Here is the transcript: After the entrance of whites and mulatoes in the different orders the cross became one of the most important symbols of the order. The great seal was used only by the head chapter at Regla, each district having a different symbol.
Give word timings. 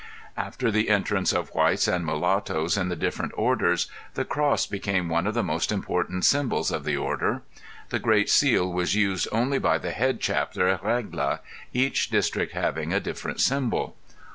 After 0.35 0.71
the 0.71 0.89
entrance 0.89 1.31
of 1.31 1.49
whites 1.49 1.87
and 1.87 2.03
mulatoes 2.03 2.75
in 2.75 2.89
the 2.89 2.95
different 2.95 3.33
orders 3.35 3.85
the 4.15 4.25
cross 4.25 4.65
became 4.65 5.09
one 5.09 5.27
of 5.27 5.35
the 5.35 5.43
most 5.43 5.71
important 5.71 6.25
symbols 6.25 6.71
of 6.71 6.85
the 6.85 6.97
order. 6.97 7.43
The 7.89 7.99
great 7.99 8.27
seal 8.27 8.73
was 8.73 8.95
used 8.95 9.27
only 9.31 9.59
by 9.59 9.77
the 9.77 9.91
head 9.91 10.19
chapter 10.19 10.67
at 10.69 10.83
Regla, 10.83 11.41
each 11.71 12.09
district 12.09 12.53
having 12.53 12.91
a 12.91 12.99
different 12.99 13.41
symbol. 13.41 13.95